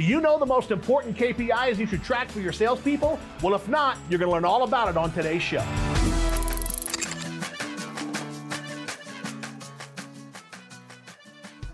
[0.00, 3.20] Do you know the most important KPIs you should track for your salespeople?
[3.42, 5.62] Well, if not, you're going to learn all about it on today's show.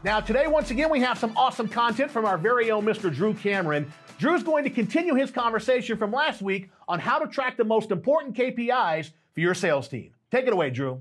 [0.02, 3.14] Now, today, once again, we have some awesome content from our very own Mr.
[3.14, 3.92] Drew Cameron.
[4.18, 7.92] Drew's going to continue his conversation from last week on how to track the most
[7.92, 10.10] important KPIs for your sales team.
[10.32, 11.00] Take it away, Drew.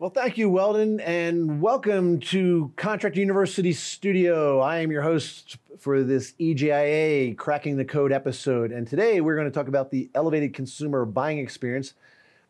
[0.00, 4.60] Well, thank you, Weldon, and welcome to Contractor University Studio.
[4.60, 9.48] I am your host for this EGIA Cracking the Code episode, and today we're going
[9.48, 11.94] to talk about the elevated consumer buying experience,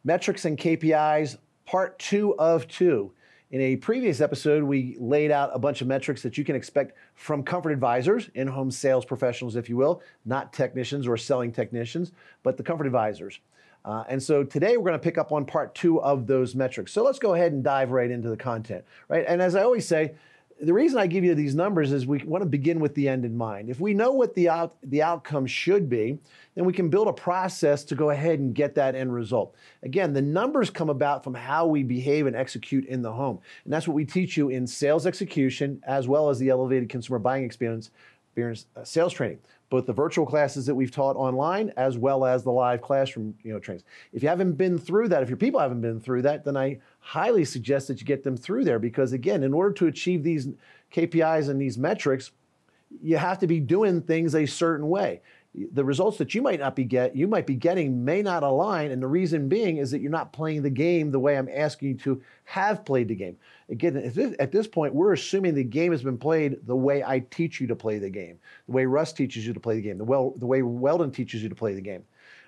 [0.05, 3.15] metrics and KPIs, part two of two.
[3.51, 6.99] In a previous episode, we laid out a bunch of metrics that you can expect
[7.15, 12.13] from comfort advisors, in home sales professionals, if you will, not technicians or selling technicians,
[12.43, 13.41] but the comfort advisors.
[13.85, 16.93] Uh, and so today we're going to pick up on part two of those metrics.
[16.93, 19.25] So let's go ahead and dive right into the content, right?
[19.27, 20.15] And as I always say,
[20.61, 23.25] the reason I give you these numbers is we want to begin with the end
[23.25, 23.71] in mind.
[23.71, 26.19] If we know what the out, the outcome should be,
[26.55, 29.55] then we can build a process to go ahead and get that end result.
[29.85, 33.39] Again, the numbers come about from how we behave and execute in the home.
[33.65, 37.21] And that's what we teach you in sales execution as well as the elevated consumer
[37.21, 37.91] buying experience,
[38.31, 39.39] experience uh, sales training
[39.71, 43.53] both the virtual classes that we've taught online as well as the live classroom you
[43.53, 43.85] know trainings.
[44.13, 46.79] If you haven't been through that, if your people haven't been through that, then I
[47.01, 50.49] highly suggest that you get them through there because again, in order to achieve these
[50.93, 52.31] KPIs and these metrics,
[53.03, 55.21] you have to be doing things a certain way
[55.55, 58.91] the results that you might not be get you might be getting may not align.
[58.91, 61.89] And the reason being is that you're not playing the game the way i'm asking
[61.89, 63.37] you to have played the game.
[63.71, 63.97] Again
[64.39, 67.67] at this point we're assuming the game has been played the way i teach you
[67.67, 70.35] to play the game the way russ teaches you to play the game the, well,
[70.37, 72.05] the way weldon teaches you to play the game.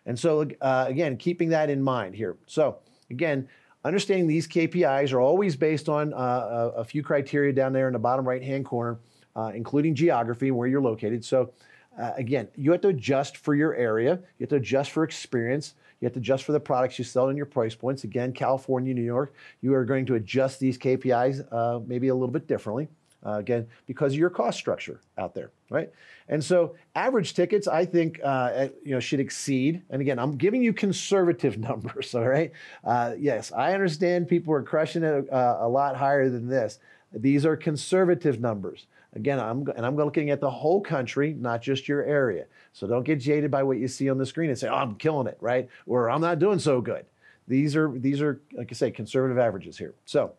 [0.07, 2.37] And so uh, again keeping that in mind here.
[2.47, 2.79] So
[3.11, 3.49] again
[3.83, 7.99] understanding these kpis are always based on uh, a, few criteria down there in the
[7.99, 8.99] bottom right hand corner
[9.37, 11.25] uh, including geography where you're located.
[11.25, 11.53] So
[11.99, 15.75] uh, again, you have to adjust for your area, you have to adjust for experience,
[16.01, 18.05] you have to adjust for the products you sell and your price points.
[18.05, 22.33] Again, California, New York, you are going to adjust these KPIs uh, maybe a little
[22.33, 22.89] bit differently.
[23.25, 25.93] Uh, again, because of your cost structure out there, right?
[26.29, 29.83] And so, average tickets, I think, uh, you know, should exceed.
[29.91, 32.51] And again, I'm giving you conservative numbers, all right?
[32.83, 36.79] Uh, yes, I understand people are crushing it uh, a lot higher than this.
[37.13, 38.87] These are conservative numbers.
[39.15, 42.47] Again, I'm and I'm looking at the whole country, not just your area.
[42.73, 44.95] So don't get jaded by what you see on the screen and say, "Oh, I'm
[44.95, 45.69] killing it," right?
[45.87, 47.07] Or "I'm not doing so good."
[47.49, 49.95] These are these are like I say, conservative averages here.
[50.05, 50.35] So,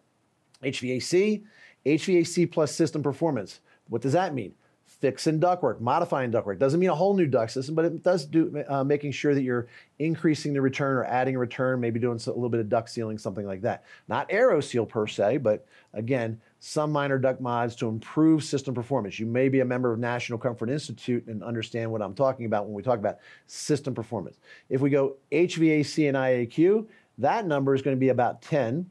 [0.64, 1.44] HVAC,
[1.86, 3.60] HVAC plus system performance.
[3.90, 4.54] What does that mean?
[5.02, 6.60] Fixing ductwork, modifying ductwork.
[6.60, 9.42] Doesn't mean a whole new duct system, but it does do uh, making sure that
[9.42, 9.68] you're
[9.98, 13.48] increasing the return or adding return, maybe doing a little bit of duct sealing, something
[13.48, 13.84] like that.
[14.08, 19.20] Not Aeroseal per se, but again, some minor duct mods to improve system performance.
[19.20, 22.66] You may be a member of National Comfort Institute and understand what I'm talking about
[22.66, 24.38] when we talk about system performance.
[24.70, 26.86] If we go HVAC and IAQ,
[27.18, 28.88] that number is going to be about 10,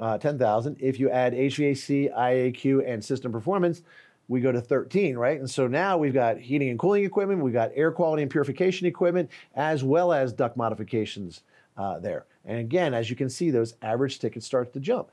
[0.00, 0.76] uh, 10,000.
[0.80, 3.82] If you add HVAC, IAQ, and system performance,
[4.32, 5.38] we go to 13, right?
[5.38, 8.86] And so now we've got heating and cooling equipment, we've got air quality and purification
[8.86, 11.42] equipment, as well as duct modifications
[11.76, 12.24] uh, there.
[12.44, 15.10] And again, as you can see, those average tickets start to jump.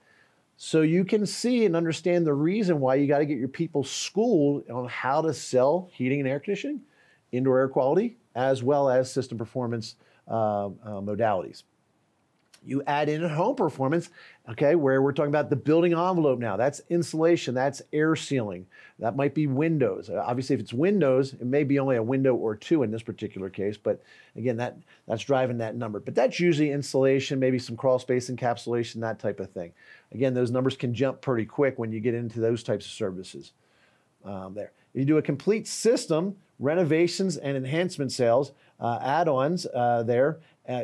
[0.55, 3.83] So you can see and understand the reason why you got to get your people
[3.83, 6.81] schooled on how to sell heating and air conditioning,
[7.31, 9.95] indoor air quality, as well as system performance
[10.27, 11.63] uh, uh, modalities.
[12.63, 14.09] You add in home performance,
[14.49, 16.57] okay, where we're talking about the building envelope now.
[16.57, 18.67] That's insulation, that's air sealing,
[18.99, 20.09] that might be windows.
[20.09, 23.01] Uh, obviously, if it's windows, it may be only a window or two in this
[23.01, 24.01] particular case, but
[24.35, 24.77] again, that,
[25.07, 25.99] that's driving that number.
[25.99, 29.71] But that's usually insulation, maybe some crawl space encapsulation, that type of thing.
[30.11, 33.53] Again, those numbers can jump pretty quick when you get into those types of services
[34.25, 34.71] um, there.
[34.93, 40.83] If you do a complete system, renovations and enhancement sales, uh, add-ons uh, there, uh,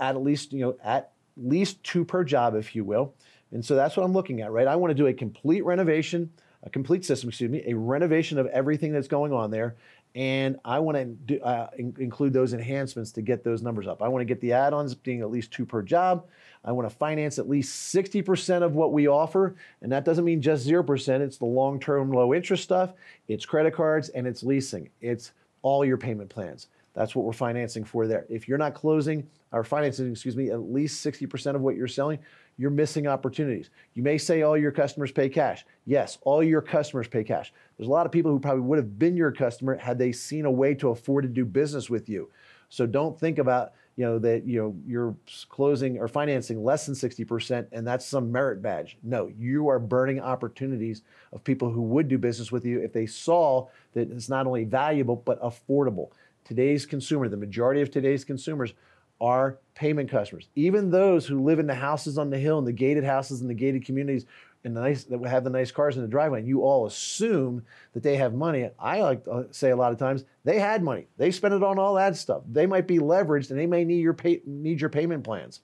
[0.00, 3.14] at, least you know at least two per job, if you will.
[3.52, 4.66] And so that's what I'm looking at, right?
[4.66, 6.30] I want to do a complete renovation,
[6.62, 9.76] a complete system, excuse me, a renovation of everything that's going on there.
[10.14, 14.02] And I want to do, uh, in- include those enhancements to get those numbers up.
[14.02, 16.26] I want to get the add ons being at least two per job.
[16.64, 19.54] I want to finance at least 60% of what we offer.
[19.80, 21.20] And that doesn't mean just 0%.
[21.20, 22.94] It's the long term, low interest stuff,
[23.28, 24.88] it's credit cards, and it's leasing.
[25.00, 26.68] It's all your payment plans.
[26.98, 28.26] That's what we're financing for there.
[28.28, 32.18] If you're not closing or financing, excuse me, at least 60% of what you're selling,
[32.56, 33.70] you're missing opportunities.
[33.94, 35.64] You may say all your customers pay cash.
[35.86, 37.52] Yes, all your customers pay cash.
[37.76, 40.44] There's a lot of people who probably would have been your customer had they seen
[40.44, 42.30] a way to afford to do business with you.
[42.68, 45.14] So don't think about you know that you know you're
[45.48, 50.20] closing or financing less than 60% and that's some merit badge no you are burning
[50.20, 51.02] opportunities
[51.32, 54.62] of people who would do business with you if they saw that it's not only
[54.62, 56.10] valuable but affordable
[56.48, 58.72] today's consumer the majority of today's consumers
[59.20, 62.72] are payment customers even those who live in the houses on the hill and the
[62.72, 64.26] gated houses and the gated communities
[64.64, 67.64] and the nice that have the nice cars in the driveway, and you all assume
[67.92, 68.68] that they have money.
[68.78, 71.06] I like to uh, say a lot of times they had money.
[71.16, 72.42] They spent it on all that stuff.
[72.50, 75.60] They might be leveraged, and they may need your pay, need your payment plans.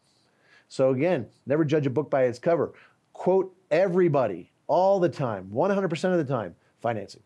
[0.68, 2.72] So again, never judge a book by its cover.
[3.12, 7.22] Quote everybody all the time, 100% of the time, financing.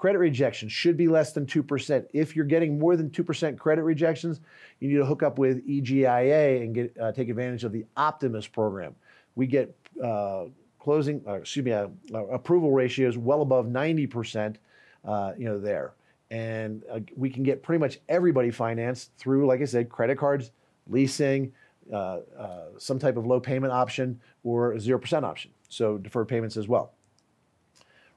[0.00, 2.06] Credit rejection should be less than 2%.
[2.14, 4.40] If you're getting more than 2% credit rejections,
[4.78, 8.46] you need to hook up with EGIA and get, uh, take advantage of the Optimus
[8.46, 8.94] program.
[9.34, 10.46] We get uh,
[10.78, 14.56] closing, uh, excuse me, uh, uh, approval ratios well above 90%,
[15.04, 15.92] uh, you know, there.
[16.30, 16.82] And
[17.14, 20.50] we can get pretty much everybody financed through, like I said, credit cards,
[20.88, 21.52] leasing,
[21.90, 25.50] some type of low payment option or a 0% option.
[25.68, 26.94] So deferred payments as well.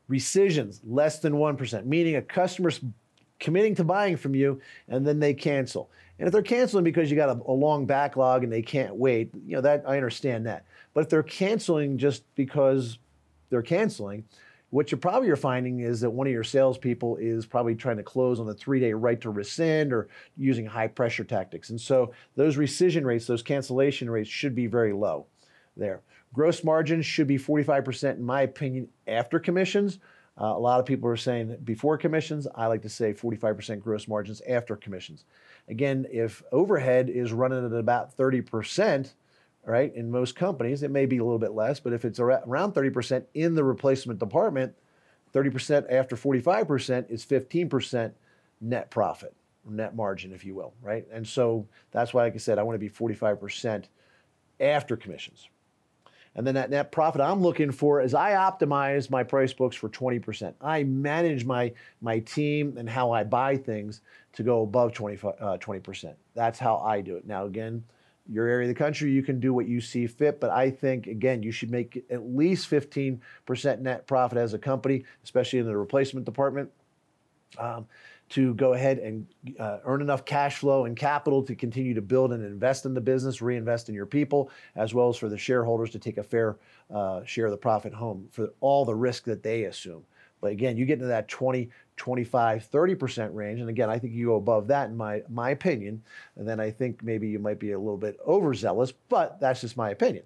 [0.07, 2.81] Rescissions, less than 1%, meaning a customer's
[3.39, 5.89] committing to buying from you and then they cancel.
[6.19, 9.31] And if they're canceling because you got a, a, long backlog and they can't wait,
[9.45, 10.65] you know that I understand that.
[10.93, 12.99] But if they're canceling just because
[13.49, 14.23] they're canceling,
[14.69, 18.03] what you're probably are finding is that one of your salespeople is probably trying to
[18.03, 21.69] close on the three-day right to rescind or using high pressure tactics.
[21.69, 25.27] And so those rescission rates, those cancellation rates should be very low
[25.77, 26.01] there.
[26.33, 29.99] Gross margins should be 45%, in my opinion, after commissions.
[30.39, 32.47] Uh, a lot of people are saying before commissions.
[32.55, 35.25] I like to say 45% gross margins after commissions.
[35.67, 39.13] Again, if overhead is running at about 30%,
[39.63, 42.73] right, in most companies, it may be a little bit less, but if it's around
[42.73, 44.73] 30% in the replacement department,
[45.33, 48.11] 30% after 45% is 15%
[48.59, 49.35] net profit,
[49.69, 51.05] net margin, if you will, right?
[51.11, 53.85] And so that's why, like I said, I want to be 45%
[54.59, 55.49] after commissions.
[56.35, 59.89] And then that net profit I'm looking for is I optimize my price books for
[59.89, 60.53] 20%.
[60.61, 64.01] I manage my, my team and how I buy things
[64.33, 66.13] to go above 20, uh, 20%.
[66.33, 67.27] That's how I do it.
[67.27, 67.83] Now, again,
[68.27, 71.07] your area of the country, you can do what you see fit, but I think,
[71.07, 73.19] again, you should make at least 15%
[73.79, 76.71] net profit as a company, especially in the replacement department.
[77.59, 77.85] Um,
[78.29, 79.27] to go ahead and
[79.59, 83.01] uh, earn enough cash flow and capital to continue to build and invest in the
[83.01, 86.57] business, reinvest in your people, as well as for the shareholders to take a fair
[86.93, 90.03] uh, share of the profit home for all the risk that they assume.
[90.41, 93.61] But again, you get into that 20, 25, 30% range.
[93.61, 96.03] And again, I think you go above that in my, my opinion.
[96.35, 99.77] And then I think maybe you might be a little bit overzealous, but that's just
[99.77, 100.25] my opinion.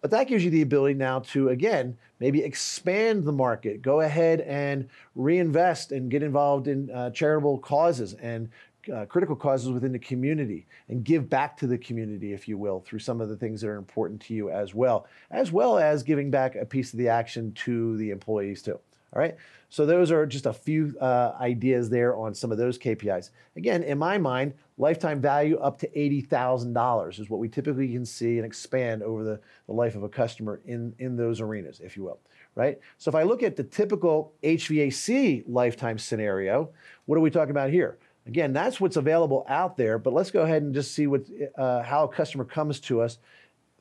[0.00, 4.40] But that gives you the ability now to, again, maybe expand the market, go ahead
[4.42, 8.48] and reinvest and get involved in uh, charitable causes and
[8.94, 12.80] uh, critical causes within the community and give back to the community, if you will,
[12.80, 16.02] through some of the things that are important to you as well, as well as
[16.02, 18.78] giving back a piece of the action to the employees too.
[19.12, 19.36] All right.
[19.68, 23.30] So those are just a few uh, ideas there on some of those KPIs.
[23.56, 28.36] Again, in my mind, lifetime value up to $80,000 is what we typically can see
[28.36, 32.04] and expand over the, the life of a customer in, in those arenas, if you
[32.04, 32.20] will.
[32.54, 32.78] Right.
[32.96, 36.70] So if I look at the typical HVAC lifetime scenario,
[37.04, 37.98] what are we talking about here?
[38.26, 39.98] Again, that's what's available out there.
[39.98, 41.22] But let's go ahead and just see what
[41.56, 43.18] uh, how a customer comes to us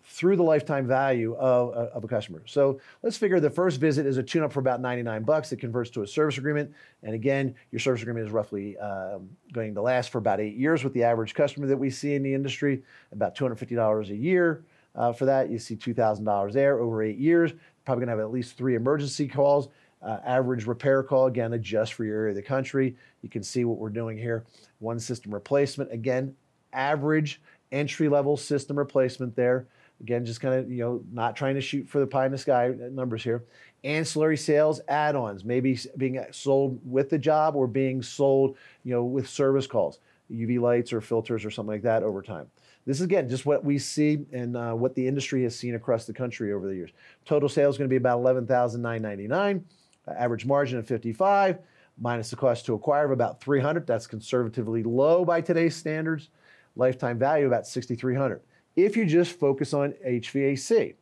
[0.07, 2.41] through the lifetime value of, of a customer.
[2.45, 5.51] So let's figure the first visit is a tune-up for about 99 bucks.
[5.51, 6.71] It converts to a service agreement.
[7.03, 10.83] And again, your service agreement is roughly um, going to last for about eight years
[10.83, 14.63] with the average customer that we see in the industry, about $250 a year.
[14.93, 17.51] Uh, for that, you see $2,000 there over eight years.
[17.83, 19.69] Probably going to have at least three emergency calls.
[20.01, 22.95] Uh, average repair call, again, adjust for your area of the country.
[23.23, 24.45] You can see what we're doing here.
[24.77, 26.35] One system replacement, again,
[26.73, 29.67] average entry level system replacement there.
[30.01, 32.37] Again, just kind of, you know, not trying to shoot for the pie in the
[32.37, 33.45] sky numbers here.
[33.83, 39.29] Ancillary sales, add-ons, maybe being sold with the job or being sold, you know, with
[39.29, 39.99] service calls,
[40.31, 42.47] UV lights or filters or something like that over time.
[42.85, 46.05] This is again just what we see and uh, what the industry has seen across
[46.05, 46.91] the country over the years.
[47.25, 49.65] Total sales going to be about eleven thousand nine ninety nine.
[50.07, 51.57] Uh, average margin of fifty five,
[51.99, 53.87] minus the cost to acquire of about three hundred.
[53.87, 56.29] That's conservatively low by today's standards.
[56.75, 58.41] Lifetime value about sixty three hundred
[58.75, 60.95] if you just focus on HVAC.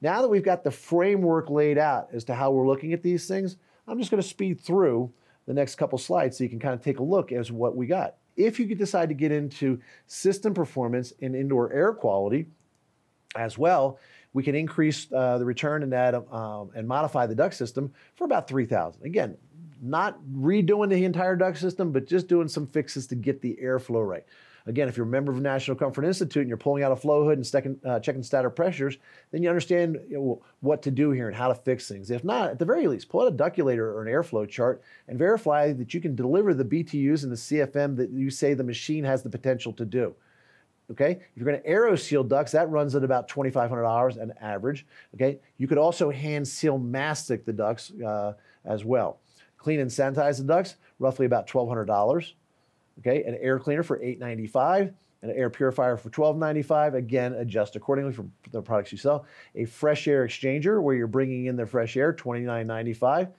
[0.00, 3.26] Now that we've got the framework laid out as to how we're looking at these
[3.26, 3.56] things,
[3.86, 5.12] I'm just going to speed through
[5.46, 7.86] the next couple slides so you can kind of take a look as what we
[7.86, 8.16] got.
[8.36, 12.46] If you decide to get into system performance and indoor air quality
[13.34, 13.98] as well,
[14.32, 18.24] we can increase uh, the return in that um, and modify the duct system for
[18.24, 19.36] about 3000 Again,
[19.82, 24.06] not redoing the entire duct system, but just doing some fixes to get the airflow
[24.06, 24.24] right.
[24.68, 27.24] Again, if you're a member of National Comfort Institute and you're pulling out a flow
[27.24, 28.98] hood and second, uh, checking static pressures,
[29.30, 32.10] then you understand you know, what to do here and how to fix things.
[32.10, 35.18] If not, at the very least, pull out a ductulator or an airflow chart and
[35.18, 39.04] verify that you can deliver the BTUs and the CFM that you say the machine
[39.04, 40.14] has the potential to do.
[40.90, 44.86] Okay, if you're going to Aeroseal ducts, that runs at about $2,500 an average.
[45.14, 48.34] Okay, you could also hand seal mastic the ducts uh,
[48.64, 49.20] as well.
[49.58, 52.32] Clean and sanitize the ducts, roughly about $1,200.
[53.00, 56.94] Okay, an air cleaner for 895, an air purifier for 1295.
[56.94, 59.24] Again, adjust accordingly for the products you sell.
[59.54, 63.30] A fresh air exchanger where you're bringing in the fresh air, $29.95.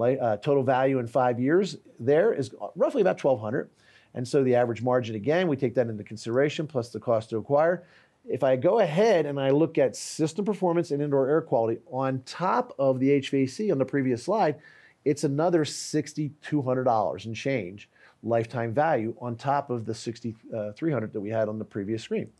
[0.00, 3.68] Uh, total value in five years there is roughly about 1200
[4.14, 7.36] and so the average margin again we take that into consideration plus the cost to
[7.36, 7.84] acquire
[8.26, 12.22] if i go ahead and i look at system performance and indoor air quality on
[12.24, 14.56] top of the hvac on the previous slide
[15.04, 17.90] it's another $6200 and change
[18.22, 22.30] lifetime value on top of the 6300 that we had on the previous screen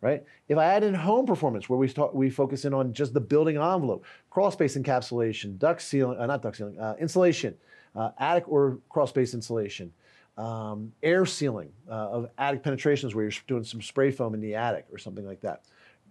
[0.00, 3.14] right if i add in home performance where we start we focus in on just
[3.14, 7.54] the building envelope crawl space encapsulation duct sealing uh, not duct sealing uh, insulation
[7.96, 9.92] uh, attic or crawl space insulation
[10.36, 14.54] um, air sealing uh, of attic penetrations where you're doing some spray foam in the
[14.54, 15.62] attic or something like that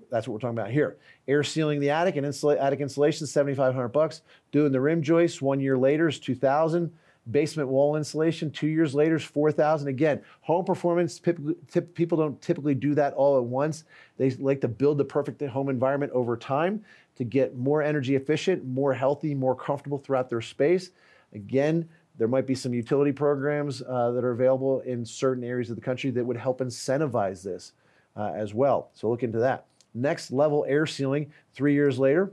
[0.09, 0.97] that's what we're talking about here.
[1.27, 4.21] Air sealing the attic and insula- attic insulation, 7,500 bucks.
[4.51, 6.91] Doing the rim joists one year later is 2,000
[7.31, 8.51] basement wall insulation.
[8.51, 13.43] Two years later is 4000 again home performance people don't typically do that all at
[13.43, 13.83] once.
[14.17, 16.83] They like to build the perfect home environment over time
[17.15, 20.91] to get more energy efficient more healthy more comfortable throughout their space.
[21.33, 25.77] Again there might be some utility programs uh, that are available in certain areas of
[25.77, 27.71] the country that would help incentivize this
[28.17, 28.89] uh, as well.
[28.93, 29.65] So look into that.
[29.93, 32.31] Next level air sealing three years later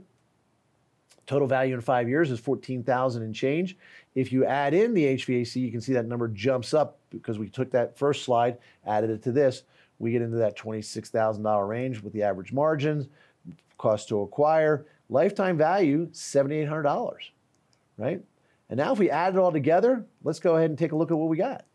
[1.27, 3.77] Total value in five years is 14,000 and change.
[4.17, 7.49] If you add in the HVAC, you can see that number jumps up because we
[7.49, 8.57] took that first slide,
[8.87, 9.61] added it to this.
[9.99, 13.09] We get into that $26,000 range with the average margins,
[13.77, 17.15] cost to acquire, lifetime value $7,800,
[17.99, 18.19] right?
[18.71, 21.11] And now if we add it all together, let's go ahead and take a look
[21.11, 21.65] at what we got.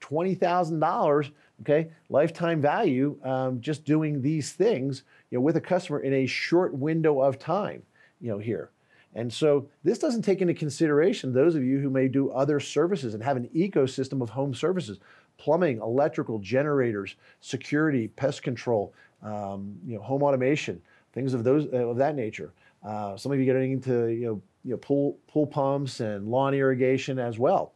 [0.00, 6.14] $20,000 okay lifetime value um, just doing these things you know with a customer in
[6.14, 7.82] a short window of time
[8.20, 8.70] you know here.
[9.12, 13.14] And so this doesn't take into consideration those of you who may do other services
[13.14, 14.98] and have an ecosystem of home services
[15.36, 20.80] plumbing electrical generators security pest control um, you know home automation
[21.12, 22.52] things of those of that nature.
[22.84, 26.54] Uh, some of you getting into you know, you know pool pool pumps and lawn
[26.54, 27.72] irrigation as well.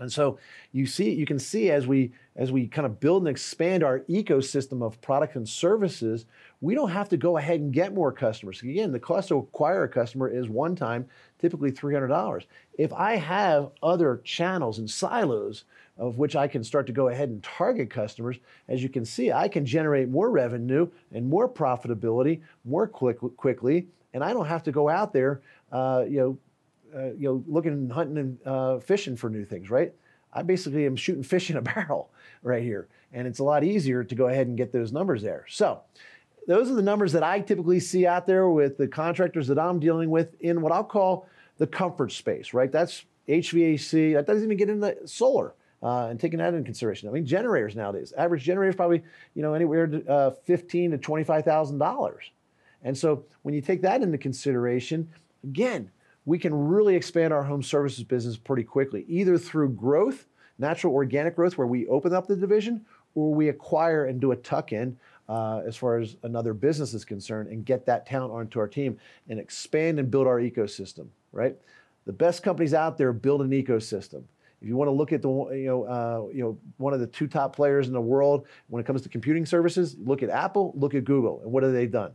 [0.00, 0.38] And so
[0.72, 4.00] you see, you can see as we as we kind of build and expand our
[4.00, 6.26] ecosystem of products and services,
[6.62, 8.62] we don't have to go ahead and get more customers.
[8.62, 11.06] Again, the cost to acquire a customer is one time,
[11.40, 12.44] typically $300.
[12.78, 15.64] If I have other channels and silos
[15.98, 18.38] of which I can start to go ahead and target customers,
[18.68, 23.88] as you can see, I can generate more revenue and more profitability more quick, quickly,
[24.14, 25.42] and I don't have to go out there,
[25.72, 26.38] uh, you know,
[26.96, 29.92] uh, you know, looking and hunting and uh, fishing for new things, right?
[30.32, 32.10] I basically am shooting fish in a barrel
[32.42, 32.88] right here.
[33.12, 35.44] And it's a lot easier to go ahead and get those numbers there.
[35.48, 35.80] So
[36.46, 39.78] those are the numbers that I typically see out there with the contractors that I'm
[39.78, 42.70] dealing with in what I'll call the comfort space, right?
[42.70, 44.14] That's HVAC.
[44.14, 45.54] That doesn't even get into solar.
[45.82, 47.08] Uh, and taking that into consideration.
[47.08, 49.02] I mean, generators nowadays, average generator is probably
[49.34, 52.30] you know anywhere to, uh, fifteen to twenty five thousand dollars,
[52.84, 55.10] and so when you take that into consideration,
[55.42, 55.90] again,
[56.24, 61.34] we can really expand our home services business pretty quickly, either through growth, natural organic
[61.34, 64.96] growth, where we open up the division, or we acquire and do a tuck in
[65.28, 68.98] uh, as far as another business is concerned and get that talent onto our team
[69.28, 71.56] and expand and build our ecosystem, right?
[72.04, 74.24] The best companies out there build an ecosystem.
[74.60, 77.06] If you want to look at the you know uh, you know one of the
[77.06, 80.72] two top players in the world when it comes to computing services, look at Apple,
[80.76, 82.12] look at Google, and what have they done?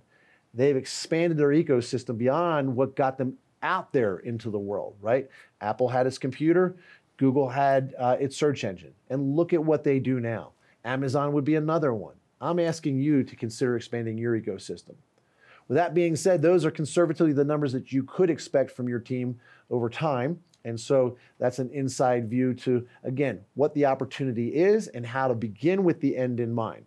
[0.54, 5.30] They've expanded their ecosystem beyond what got them out there into the world, right?
[5.60, 6.78] Apple had its computer,
[7.18, 10.52] Google had uh, its search engine, and look at what they do now.
[10.86, 12.16] Amazon would be another one.
[12.39, 14.96] I'm asking you to consider expanding your ecosystem.
[15.67, 19.00] With that being said, those are conservatively the numbers that you could expect from your
[19.00, 19.39] team
[19.70, 20.39] over time.
[20.63, 25.36] And so that's an inside view to, again, what the opportunity is and how to
[25.36, 26.86] begin with the end in mind.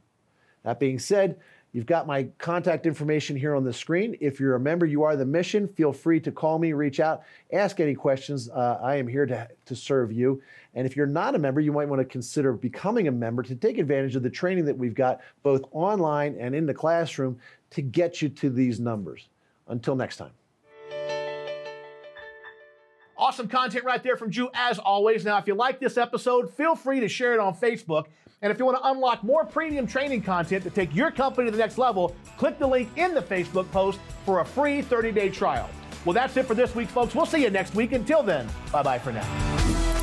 [0.65, 1.39] That being said,
[1.73, 4.17] You've got my contact information here on the screen.
[4.21, 5.69] If you're a member, you are the mission.
[5.69, 7.23] Feel free to call me, reach out,
[7.53, 8.51] ask any questions.
[8.51, 10.43] Uh, I am here to, to serve you.
[10.75, 13.55] And if you're not a member, you might want to consider becoming a member to
[13.55, 17.39] take advantage of the training that we've got both online and in the classroom
[17.71, 19.29] to get you to these numbers.
[19.69, 20.33] Until next time.
[23.17, 25.25] Awesome content right there from Drew, as always.
[25.25, 28.07] Now, if you like this episode, feel free to share it on Facebook.
[28.43, 31.51] And if you want to unlock more premium training content to take your company to
[31.53, 35.29] the next level, click the link in the Facebook post for a free 30 day
[35.29, 35.69] trial.
[36.05, 37.15] Well, that's it for this week, folks.
[37.15, 37.93] We'll see you next week.
[37.93, 40.00] Until then, bye bye for now.